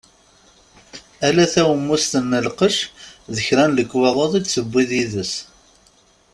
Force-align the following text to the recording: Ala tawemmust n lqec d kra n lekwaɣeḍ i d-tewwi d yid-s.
Ala 1.27 1.45
tawemmust 1.53 2.13
n 2.21 2.31
lqec 2.45 2.77
d 3.35 3.37
kra 3.45 3.63
n 3.67 3.75
lekwaɣeḍ 3.77 4.31
i 4.33 4.39
d-tewwi 4.43 4.83
d 4.89 4.91
yid-s. 4.97 5.33